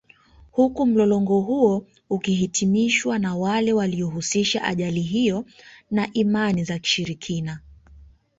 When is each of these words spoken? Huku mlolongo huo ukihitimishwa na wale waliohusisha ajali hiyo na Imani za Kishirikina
Huku 0.51 0.85
mlolongo 0.85 1.41
huo 1.41 1.85
ukihitimishwa 2.09 3.19
na 3.19 3.35
wale 3.35 3.73
waliohusisha 3.73 4.63
ajali 4.63 5.01
hiyo 5.01 5.45
na 5.91 6.13
Imani 6.13 6.63
za 6.63 6.79
Kishirikina 6.79 7.59